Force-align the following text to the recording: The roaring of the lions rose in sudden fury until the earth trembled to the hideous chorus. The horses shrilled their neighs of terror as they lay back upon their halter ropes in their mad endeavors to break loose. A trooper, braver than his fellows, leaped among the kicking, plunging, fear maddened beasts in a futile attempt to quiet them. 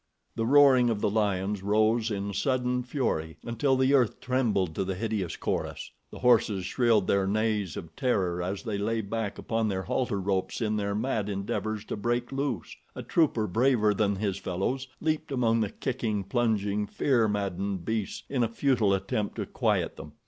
The 0.35 0.47
roaring 0.47 0.89
of 0.89 0.99
the 0.99 1.11
lions 1.11 1.61
rose 1.61 2.09
in 2.09 2.33
sudden 2.33 2.81
fury 2.81 3.37
until 3.45 3.75
the 3.77 3.93
earth 3.93 4.19
trembled 4.19 4.73
to 4.73 4.83
the 4.83 4.95
hideous 4.95 5.35
chorus. 5.37 5.91
The 6.09 6.17
horses 6.21 6.65
shrilled 6.65 7.05
their 7.05 7.27
neighs 7.27 7.77
of 7.77 7.95
terror 7.95 8.41
as 8.41 8.63
they 8.63 8.79
lay 8.79 9.01
back 9.01 9.37
upon 9.37 9.67
their 9.67 9.83
halter 9.83 10.19
ropes 10.19 10.59
in 10.59 10.75
their 10.77 10.95
mad 10.95 11.29
endeavors 11.29 11.85
to 11.85 11.95
break 11.95 12.31
loose. 12.31 12.75
A 12.95 13.03
trooper, 13.03 13.45
braver 13.45 13.93
than 13.93 14.15
his 14.15 14.39
fellows, 14.39 14.87
leaped 15.01 15.31
among 15.31 15.59
the 15.59 15.69
kicking, 15.69 16.23
plunging, 16.23 16.87
fear 16.87 17.27
maddened 17.27 17.85
beasts 17.85 18.23
in 18.27 18.41
a 18.41 18.47
futile 18.49 18.95
attempt 18.95 19.35
to 19.35 19.45
quiet 19.45 19.97
them. 19.97 20.13